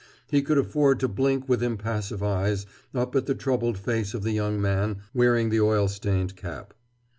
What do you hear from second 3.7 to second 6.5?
face of the young man wearing the oil stained